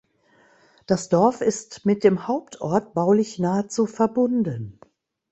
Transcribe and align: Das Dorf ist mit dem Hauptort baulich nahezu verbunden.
Das 0.87 1.09
Dorf 1.09 1.41
ist 1.41 1.85
mit 1.85 2.03
dem 2.03 2.27
Hauptort 2.27 2.95
baulich 2.95 3.37
nahezu 3.37 3.85
verbunden. 3.85 4.79